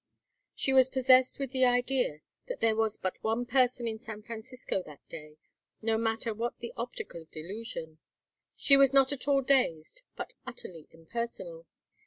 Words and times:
She 0.55 0.73
was 0.73 0.89
possessed 0.89 1.37
with 1.37 1.51
the 1.51 1.63
idea 1.63 2.21
that 2.47 2.59
there 2.59 2.75
was 2.75 2.97
but 2.97 3.23
one 3.23 3.45
person 3.45 3.87
in 3.87 3.99
San 3.99 4.23
Francisco 4.23 4.81
that 4.87 5.07
day, 5.09 5.37
no 5.79 5.95
matter 5.95 6.33
what 6.33 6.57
the 6.59 6.73
optical 6.75 7.25
delusion. 7.31 7.99
She 8.55 8.75
was 8.77 8.93
not 8.93 9.13
at 9.13 9.27
all 9.27 9.41
dazed, 9.43 10.01
but 10.17 10.33
utterly 10.43 10.87
impersonal. 10.89 11.67